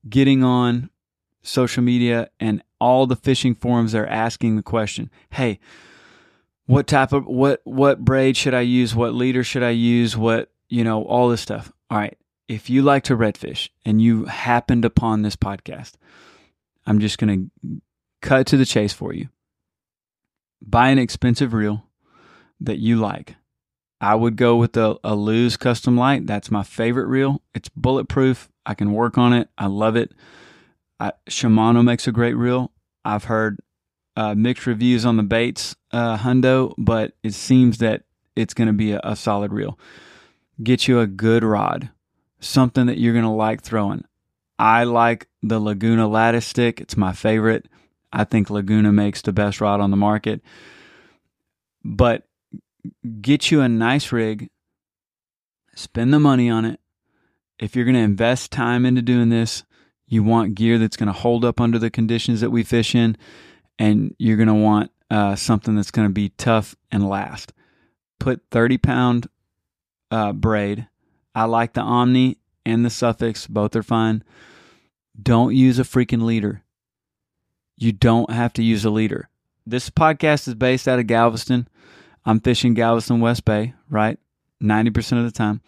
[0.09, 0.91] getting on
[1.47, 5.59] social media and all the fishing forums are asking the question, "Hey,
[6.67, 8.95] what type of what what braid should I use?
[8.95, 10.17] What leader should I use?
[10.17, 12.17] What, you know, all this stuff." All right.
[12.49, 15.95] If you like to redfish and you happened upon this podcast,
[16.87, 17.81] I'm just to
[18.23, 19.29] cut to the chase for you.
[20.63, 21.85] Buy an expensive reel
[22.61, 23.37] that you like
[24.01, 26.27] I would go with the a Lew's Custom Light.
[26.27, 27.43] That's my favorite reel.
[27.55, 28.51] It's bulletproof.
[28.65, 29.49] I can work on it.
[29.57, 30.13] I love it.
[30.99, 32.73] I, Shimano makes a great reel.
[33.05, 33.61] I've heard
[34.17, 38.05] uh, mixed reviews on the Bates uh, Hundo, but it seems that
[38.35, 39.79] it's going to be a, a solid reel.
[40.63, 41.91] Get you a good rod,
[42.41, 44.05] something that you're going to like throwing.
[44.59, 46.81] I like the Laguna lattice stick.
[46.81, 47.69] It's my favorite.
[48.13, 50.41] I think Laguna makes the best rod on the market.
[51.85, 52.27] But
[53.21, 54.49] get you a nice rig,
[55.75, 56.81] spend the money on it.
[57.59, 59.65] If you're going to invest time into doing this,
[60.07, 63.17] you want gear that's going to hold up under the conditions that we fish in,
[63.79, 67.53] and you're going to want uh, something that's going to be tough and last.
[68.19, 69.29] Put 30 pound
[70.11, 70.87] uh, braid.
[71.35, 74.25] I like the Omni and the Suffix, both are fine.
[75.21, 76.63] Don't use a freaking leader.
[77.77, 79.29] You don't have to use a leader.
[79.67, 81.69] This podcast is based out of Galveston.
[82.25, 84.19] I'm fishing Galveston West Bay, right?
[84.63, 85.61] 90% of the time.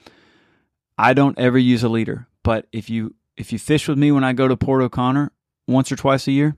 [0.97, 4.25] I don't ever use a leader, but if you if you fish with me when
[4.25, 5.31] I go to Port O'Connor
[5.69, 6.57] once or twice a year,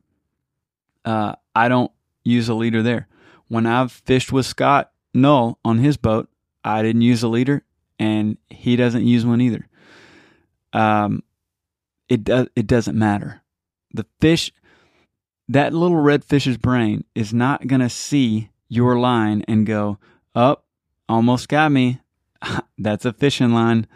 [1.04, 1.92] uh, I don't
[2.24, 3.06] use a leader there.
[3.48, 6.28] When I've fished with Scott Null on his boat,
[6.64, 7.64] I didn't use a leader,
[7.98, 9.66] and he doesn't use one either.
[10.72, 11.22] Um,
[12.08, 13.42] it does it doesn't matter.
[13.92, 14.52] The fish,
[15.48, 19.98] that little red fish's brain is not gonna see your line and go,
[20.34, 20.64] up,
[21.08, 22.00] oh, almost got me.
[22.78, 23.86] that's a fishing line.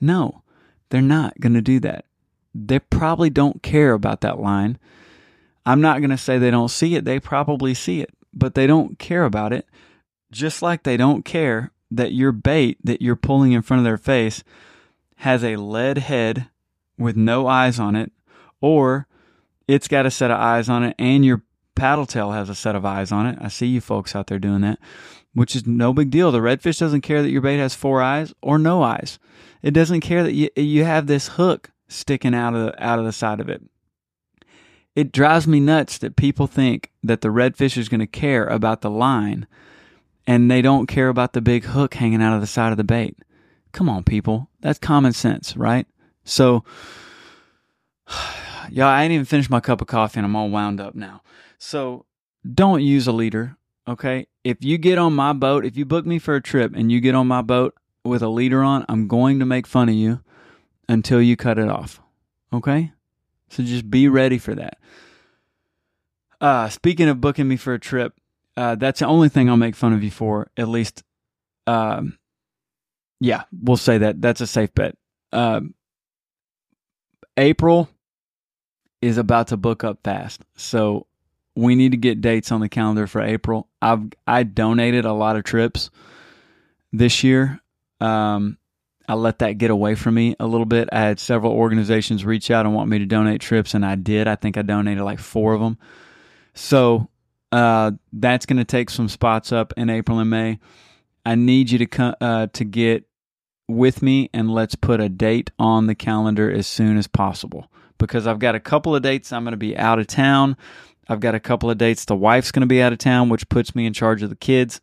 [0.00, 0.42] No,
[0.88, 2.06] they're not to do that.
[2.54, 4.78] They probably don't care about that line.
[5.66, 7.04] I'm not going to say they don't see it.
[7.04, 9.66] They probably see it, but they don't care about it.
[10.30, 13.96] Just like they don't care that your bait that you're pulling in front of their
[13.96, 14.44] face
[15.16, 16.48] has a lead head
[16.98, 18.12] with no eyes on it,
[18.60, 19.06] or
[19.66, 21.42] it's got a set of eyes on it and your
[21.74, 23.38] paddle tail has a set of eyes on it.
[23.40, 24.78] I see you folks out there doing that,
[25.32, 26.32] which is no big deal.
[26.32, 29.18] The redfish doesn't care that your bait has four eyes or no eyes.
[29.62, 33.04] It doesn't care that you, you have this hook sticking out of the, out of
[33.04, 33.62] the side of it.
[34.94, 38.80] It drives me nuts that people think that the redfish is going to care about
[38.80, 39.46] the line
[40.26, 42.84] and they don't care about the big hook hanging out of the side of the
[42.84, 43.16] bait.
[43.72, 44.50] Come on, people.
[44.60, 45.86] That's common sense, right?
[46.24, 46.64] So,
[48.70, 51.22] y'all, I ain't even finished my cup of coffee and I'm all wound up now.
[51.58, 52.04] So,
[52.54, 54.26] don't use a leader, okay?
[54.44, 57.00] If you get on my boat, if you book me for a trip and you
[57.00, 57.74] get on my boat
[58.04, 60.22] with a leader on, I'm going to make fun of you
[60.88, 62.00] until you cut it off,
[62.52, 62.92] okay?
[63.50, 64.78] So just be ready for that.
[66.40, 68.14] Uh, speaking of booking me for a trip,
[68.56, 70.50] uh, that's the only thing I'll make fun of you for.
[70.56, 71.02] At least,
[71.66, 72.18] um,
[73.20, 74.20] yeah, we'll say that.
[74.20, 74.96] That's a safe bet.
[75.32, 75.74] Um,
[77.36, 77.88] April
[79.00, 81.06] is about to book up fast, so
[81.54, 83.68] we need to get dates on the calendar for April.
[83.82, 85.90] I've I donated a lot of trips
[86.92, 87.60] this year.
[88.00, 88.58] Um,
[89.08, 90.88] I let that get away from me a little bit.
[90.92, 94.28] I had several organizations reach out and want me to donate trips, and I did.
[94.28, 95.78] I think I donated like four of them.
[96.52, 97.08] So
[97.50, 100.58] uh, that's going to take some spots up in April and May.
[101.24, 103.04] I need you to come uh, to get
[103.66, 108.26] with me and let's put a date on the calendar as soon as possible because
[108.26, 110.56] I've got a couple of dates I'm going to be out of town.
[111.08, 113.48] I've got a couple of dates the wife's going to be out of town, which
[113.48, 114.80] puts me in charge of the kids.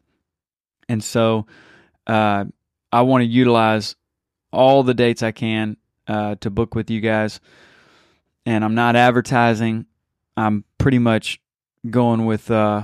[0.87, 1.47] And so
[2.05, 2.45] uh,
[2.91, 3.95] I want to utilize
[4.55, 7.39] all the dates I can uh, to book with you guys.
[8.45, 9.85] And I'm not advertising.
[10.37, 11.41] I'm pretty much
[11.89, 12.83] going with uh,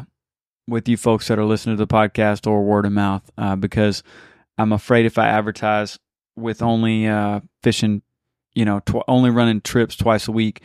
[0.68, 4.04] with you folks that are listening to the podcast or word of mouth uh, because
[4.58, 6.00] I'm afraid if I advertise
[6.36, 8.02] with only uh, fishing,
[8.54, 10.62] you know, tw- only running trips twice a week,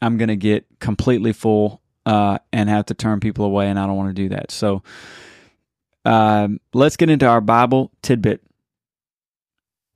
[0.00, 3.86] I'm going to get completely full uh, and have to turn people away, and I
[3.86, 4.50] don't want to do that.
[4.50, 4.82] So
[6.04, 8.42] um, let's get into our Bible tidbit.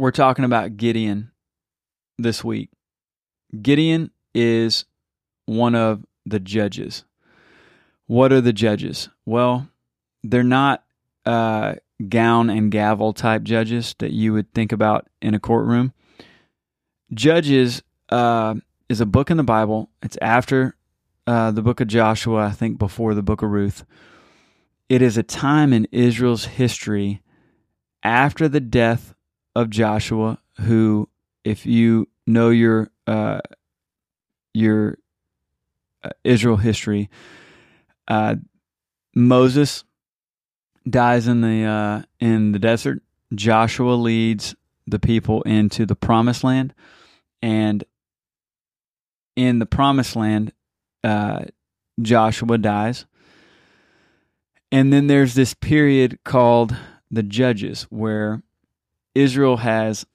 [0.00, 1.30] We're talking about Gideon
[2.18, 2.70] this week.
[3.60, 4.84] Gideon is
[5.44, 7.04] one of the judges
[8.10, 9.08] what are the judges?
[9.24, 9.68] Well,
[10.24, 10.82] they're not
[11.24, 11.76] uh,
[12.08, 15.92] gown and gavel type judges that you would think about in a courtroom.
[17.14, 18.56] Judges uh,
[18.88, 19.90] is a book in the Bible.
[20.02, 20.74] It's after
[21.28, 23.84] uh, the book of Joshua, I think before the book of Ruth.
[24.88, 27.22] It is a time in Israel's history
[28.02, 29.14] after the death
[29.54, 31.08] of Joshua, who,
[31.44, 33.40] if you know your uh,
[34.54, 34.98] your
[36.02, 37.10] uh, Israel history,
[38.08, 38.36] uh,
[39.14, 39.84] Moses
[40.88, 43.02] dies in the uh, in the desert.
[43.34, 44.54] Joshua leads
[44.86, 46.74] the people into the promised land,
[47.42, 47.84] and
[49.36, 50.52] in the promised land,
[51.04, 51.44] uh,
[52.00, 53.06] Joshua dies.
[54.72, 56.76] And then there's this period called
[57.10, 58.42] the Judges, where
[59.14, 60.06] Israel has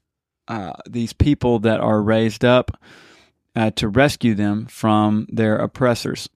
[0.47, 2.71] uh, these people that are raised up
[3.55, 6.29] uh, to rescue them from their oppressors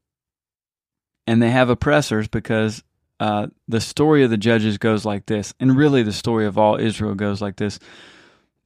[1.30, 2.84] and they have oppressors because
[3.20, 6.80] uh, the story of the judges goes like this, and really the story of all
[6.80, 7.78] Israel goes like this.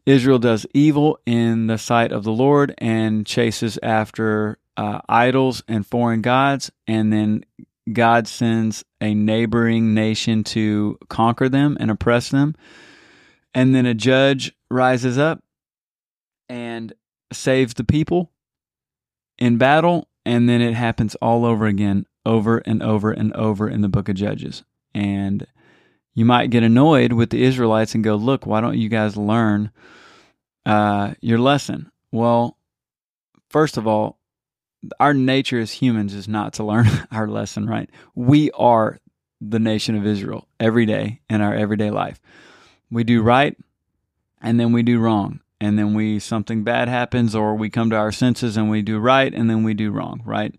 [0.06, 5.86] Israel does evil in the sight of the Lord and chases after uh, idols and
[5.86, 7.43] foreign gods, and then
[7.91, 12.56] God sends a neighboring nation to conquer them and oppress them.
[13.54, 15.44] And then a judge rises up
[16.50, 16.94] and
[17.32, 18.32] saves the people
[19.38, 23.82] in battle, and then it happens all over again over and over and over in
[23.82, 24.64] the book of Judges.
[24.93, 25.45] And
[26.14, 29.72] you might get annoyed with the Israelites and go, look, why don't you guys learn
[30.66, 31.91] uh, your lesson?
[32.12, 32.58] Well,
[33.49, 34.20] first of all,
[34.99, 37.89] our nature as humans is not to learn our lesson, right?
[38.16, 38.99] We are
[39.41, 42.20] the nation of Israel every day in our everyday life.
[42.94, 43.58] We do right
[44.41, 45.39] and then we do wrong.
[45.60, 49.00] And then we something bad happens or we come to our senses and we do
[49.00, 50.54] right and then we do wrong, right?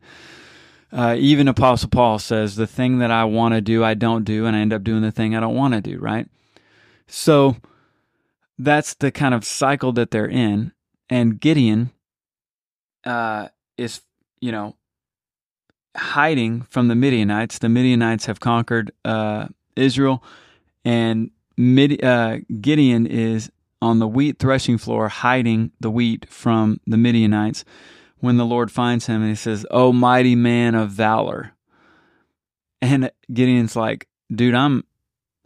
[0.91, 4.47] Uh, even Apostle Paul says, the thing that I want to do, I don't do,
[4.47, 6.28] and I end up doing the thing I don't want to do, right?
[7.09, 7.57] So
[8.59, 10.72] that's the kind of cycle that they're in.
[11.11, 11.91] And Gideon
[13.05, 14.03] uh, is,
[14.41, 14.76] you know,
[15.97, 17.59] hiding from the Midianites.
[17.59, 20.22] The Midianites have conquered uh, Israel,
[20.85, 23.50] and Mid, uh, Gideon is
[23.80, 27.64] on the wheat threshing floor hiding the wheat from the Midianites
[28.18, 31.52] when the Lord finds him and he says, Oh, mighty man of valor.
[32.80, 34.84] And Gideon's like, dude, I'm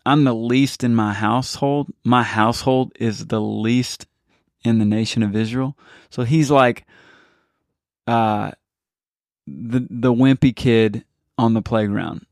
[0.07, 1.89] I'm the least in my household.
[2.05, 4.07] My household is the least
[4.65, 5.77] in the nation of Israel.
[6.11, 6.87] So he's like
[8.07, 8.53] uh
[9.47, 11.05] the the wimpy kid
[11.37, 12.27] on the playground.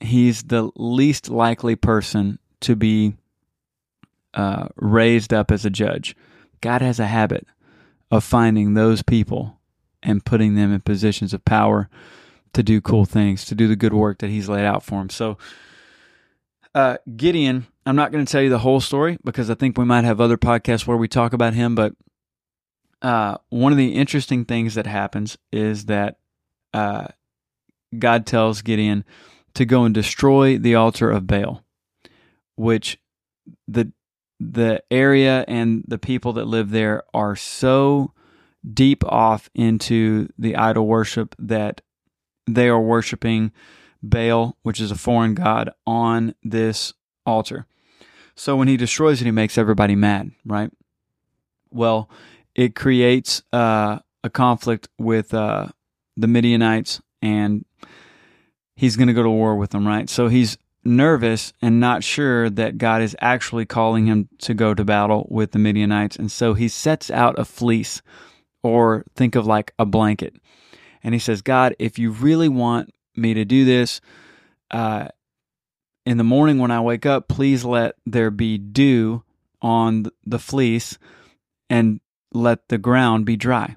[0.00, 3.14] He's the least likely person to be
[4.34, 6.16] uh, raised up as a judge.
[6.60, 7.46] God has a habit
[8.10, 9.58] of finding those people
[10.02, 11.88] and putting them in positions of power
[12.52, 15.10] to do cool things, to do the good work that He's laid out for them.
[15.10, 15.38] So,
[16.74, 19.84] uh, Gideon, I'm not going to tell you the whole story because I think we
[19.84, 21.74] might have other podcasts where we talk about him.
[21.74, 21.94] But
[23.02, 26.18] uh, one of the interesting things that happens is that
[26.72, 27.08] uh,
[27.98, 29.04] God tells Gideon
[29.54, 31.63] to go and destroy the altar of Baal,
[32.56, 32.98] which
[33.68, 33.92] the
[34.40, 38.12] the area and the people that live there are so
[38.72, 41.80] deep off into the idol worship that
[42.46, 43.52] they are worshiping
[44.02, 46.92] Baal, which is a foreign god, on this
[47.24, 47.66] altar.
[48.36, 50.70] So when he destroys it, he makes everybody mad, right?
[51.70, 52.10] Well,
[52.54, 55.68] it creates uh, a conflict with uh,
[56.16, 57.64] the Midianites, and
[58.76, 60.08] he's going to go to war with them, right?
[60.10, 64.84] So he's nervous and not sure that God is actually calling him to go to
[64.84, 66.16] battle with the Midianites.
[66.16, 68.02] And so he sets out a fleece,
[68.62, 70.36] or think of like a blanket.
[71.02, 74.00] And he says, God, if you really want me to do this,
[74.70, 75.08] uh,
[76.06, 79.22] in the morning when I wake up, please let there be dew
[79.62, 80.98] on the fleece
[81.70, 82.00] and
[82.32, 83.76] let the ground be dry.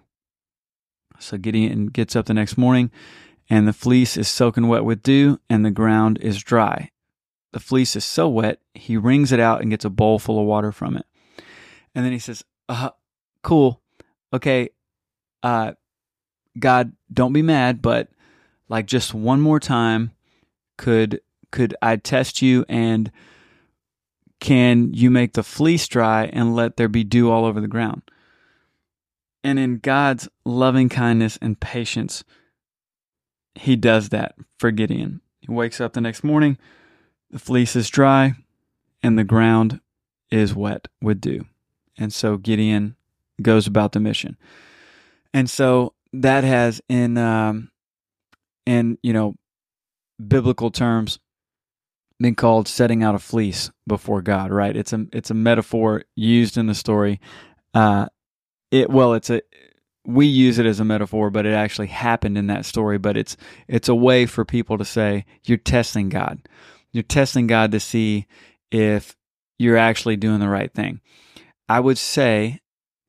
[1.19, 2.91] So Gideon gets up the next morning
[3.49, 6.91] and the fleece is soaking wet with dew and the ground is dry.
[7.57, 10.45] The fleece is so wet, he wrings it out and gets a bowl full of
[10.45, 11.07] water from it.
[11.95, 12.91] And then he says, uh,
[13.41, 13.81] cool.
[14.31, 14.69] Okay.
[15.41, 15.71] Uh,
[16.59, 18.09] God, don't be mad, but
[18.69, 20.11] like just one more time,
[20.77, 23.11] could could I test you and
[24.39, 28.03] can you make the fleece dry and let there be dew all over the ground?
[29.43, 32.23] And in God's loving kindness and patience,
[33.55, 35.21] he does that for Gideon.
[35.39, 36.59] He wakes up the next morning,
[37.31, 38.33] the fleece is dry,
[39.03, 39.81] and the ground
[40.31, 41.45] is wet with dew.
[41.97, 42.95] And so Gideon
[43.41, 44.37] goes about the mission.
[45.33, 47.69] And so that has in um
[48.65, 49.35] in you know
[50.25, 51.19] biblical terms
[52.19, 54.75] been called setting out a fleece before God, right?
[54.75, 57.19] It's a it's a metaphor used in the story.
[57.73, 58.07] Uh
[58.71, 59.41] it well it's a
[60.05, 62.97] we use it as a metaphor, but it actually happened in that story.
[62.97, 66.39] But it's it's a way for people to say you're testing God.
[66.97, 68.25] You're testing God to see
[68.71, 69.15] if
[69.59, 70.99] you're actually doing the right thing.
[71.69, 72.59] I would say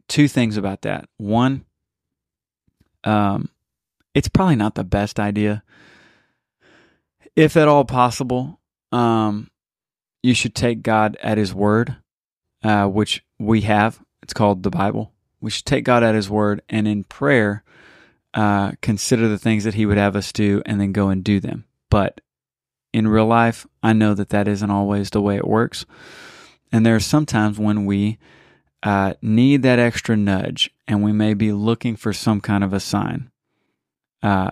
[0.09, 1.09] two things about that.
[1.17, 1.65] One,
[3.03, 3.49] um,
[4.13, 5.63] it's probably not the best idea.
[7.35, 8.61] If at all possible,
[8.93, 9.49] um,
[10.23, 11.97] you should take God at His word,
[12.63, 14.01] uh, which we have.
[14.23, 15.15] It's called the Bible.
[15.41, 17.65] We should take God at His word and in prayer,
[18.35, 21.41] uh, consider the things that He would have us do and then go and do
[21.41, 21.65] them.
[21.89, 22.21] But
[22.93, 25.85] in real life, I know that that isn't always the way it works.
[26.73, 28.19] And there are sometimes when we
[28.83, 32.81] uh, need that extra nudge and we may be looking for some kind of a
[32.81, 33.31] sign.
[34.23, 34.51] Uh,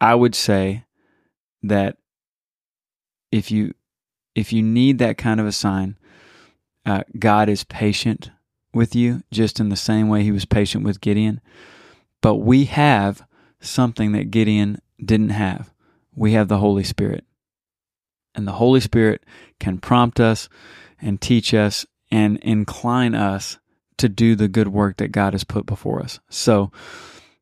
[0.00, 0.84] I would say
[1.62, 1.96] that
[3.32, 3.74] if you
[4.34, 5.96] if you need that kind of a sign,
[6.84, 8.30] uh, God is patient
[8.74, 11.40] with you, just in the same way he was patient with Gideon.
[12.20, 13.26] But we have
[13.60, 15.72] something that Gideon didn't have.
[16.16, 17.24] We have the Holy Spirit.
[18.34, 19.22] And the Holy Spirit
[19.60, 20.48] can prompt us
[21.00, 23.58] and teach us and incline us
[23.98, 26.18] to do the good work that God has put before us.
[26.28, 26.70] So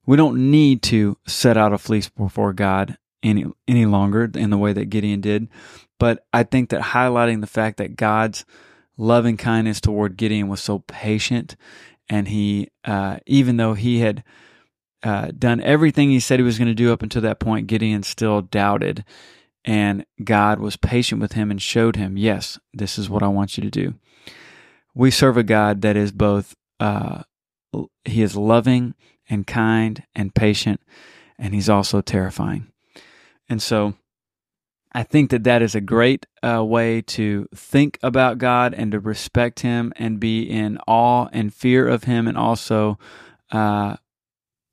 [0.06, 4.58] we don't need to set out a fleece before God any any longer in the
[4.58, 5.48] way that Gideon did.
[5.98, 8.44] But I think that highlighting the fact that God's
[8.96, 11.56] loving kindness toward Gideon was so patient,
[12.08, 14.22] and he, uh, even though he had
[15.04, 18.02] uh, done everything he said he was going to do up until that point, Gideon
[18.02, 19.04] still doubted,
[19.64, 23.56] and God was patient with him and showed him, yes, this is what I want
[23.56, 23.94] you to do.
[24.94, 27.22] We serve a God that is both, uh,
[28.04, 28.94] he is loving
[29.28, 30.80] and kind and patient,
[31.38, 32.72] and he's also terrifying.
[33.48, 33.94] And so
[34.94, 39.00] I think that that is a great uh, way to think about God and to
[39.00, 42.98] respect Him and be in awe and fear of Him and also
[43.50, 43.96] uh,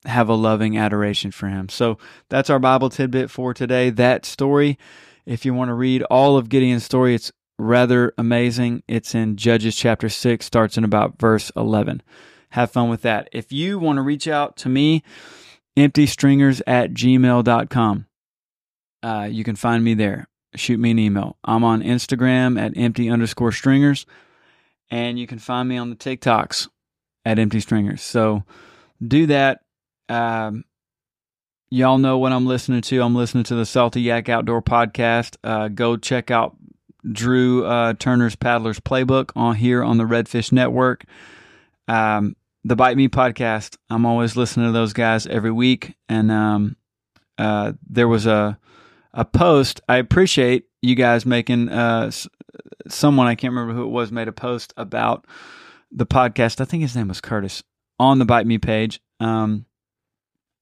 [0.06, 1.70] have a loving adoration for Him.
[1.70, 1.98] So
[2.30, 3.90] that's our Bible tidbit for today.
[3.90, 4.78] That story,
[5.26, 8.84] if you want to read all of Gideon's story, it's rather amazing.
[8.88, 12.02] It's in Judges chapter 6, starts in about verse 11.
[12.52, 13.30] Have fun with that.
[13.32, 15.04] If you want to reach out to me,
[15.78, 18.08] emptystringers at gmail.com.
[19.04, 20.28] Uh, you can find me there.
[20.56, 21.38] Shoot me an email.
[21.44, 24.06] I'm on Instagram at empty underscore stringers,
[24.90, 26.68] and you can find me on the TikToks
[27.24, 28.02] at empty stringers.
[28.02, 28.44] So
[29.06, 29.62] do that.
[30.12, 30.66] Um,
[31.70, 33.02] y'all know what I'm listening to.
[33.02, 35.38] I'm listening to the Salty Yak Outdoor podcast.
[35.44, 36.58] Uh, go check out
[37.10, 41.06] Drew uh, Turner's Paddler's Playbook on here on the Redfish Network.
[41.88, 43.78] Um, the Bite Me podcast.
[43.90, 46.76] I'm always listening to those guys every week, and um,
[47.38, 48.60] uh, there was a
[49.14, 49.82] a post.
[49.90, 51.70] I appreciate you guys making.
[51.70, 52.12] Uh,
[52.88, 55.26] someone I can't remember who it was made a post about
[55.92, 56.60] the podcast.
[56.60, 57.64] I think his name was Curtis
[58.00, 59.00] on the Bite Me page.
[59.20, 59.66] Um,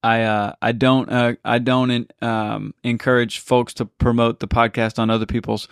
[0.03, 5.09] I uh, I don't uh, I don't um, encourage folks to promote the podcast on
[5.09, 5.67] other people's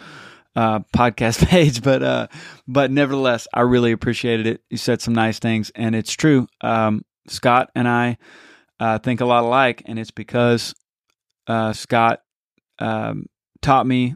[0.56, 2.28] uh, podcast page, but uh,
[2.68, 4.62] but nevertheless, I really appreciated it.
[4.70, 6.48] You said some nice things, and it's true.
[6.62, 8.18] Um, Scott and I
[8.80, 10.74] uh, think a lot alike, and it's because
[11.48, 12.22] uh, Scott
[12.80, 13.28] um,
[13.62, 14.16] taught me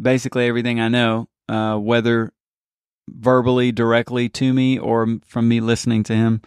[0.00, 2.32] basically everything I know, whether
[3.08, 6.40] verbally directly to me or from me listening to him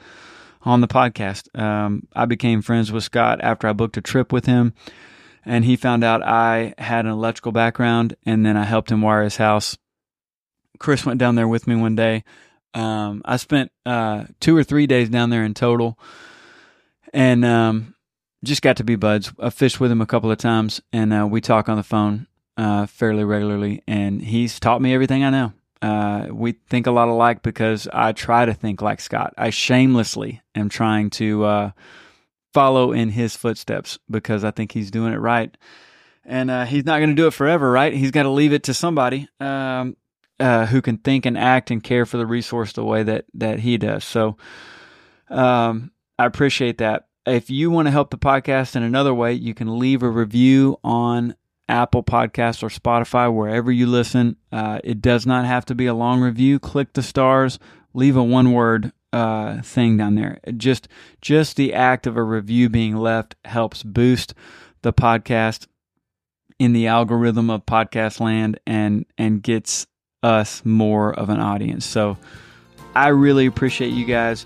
[0.66, 1.58] on the podcast.
[1.58, 4.74] Um, I became friends with Scott after I booked a trip with him
[5.46, 9.24] and he found out I had an electrical background, and then I helped him wire
[9.24, 9.78] his house.
[10.80, 12.24] Chris went down there with me one day.
[12.74, 16.00] Um, I spent uh, two or three days down there in total,
[17.14, 17.96] and um,
[18.44, 19.32] just got to be buds.
[19.40, 22.28] I fished with him a couple of times, and uh, we talk on the phone
[22.58, 23.84] uh, fairly regularly.
[23.88, 25.54] And he's taught me everything I know.
[25.82, 29.34] Uh, we think a lot alike because I try to think like Scott.
[29.38, 31.72] I shamelessly am trying to uh,
[32.54, 35.56] follow in his footsteps because I think he's doing it right.
[36.24, 37.94] And uh, he's not going to do it forever, right?
[37.94, 39.96] He's got to leave it to somebody um,
[40.40, 43.60] uh, who can think and act and care for the resource the way that that
[43.60, 44.04] he does.
[44.04, 44.38] So
[45.30, 47.08] um, I appreciate that.
[47.26, 50.80] If you want to help the podcast in another way, you can leave a review
[50.84, 51.36] on
[51.68, 54.38] Apple Podcasts or Spotify, wherever you listen.
[54.52, 56.60] Uh, it does not have to be a long review.
[56.60, 57.60] Click the stars,
[57.94, 60.40] leave a one word uh, thing down there.
[60.58, 60.88] Just
[61.22, 64.34] just the act of a review being left helps boost
[64.82, 65.68] the podcast
[66.60, 69.88] in the algorithm of podcast land and and gets
[70.22, 71.86] us more of an audience.
[71.86, 72.18] So
[72.96, 74.46] I really appreciate you guys.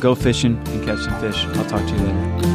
[0.00, 1.44] Go fishing and catch some fish.
[1.44, 2.45] I'll talk to you later.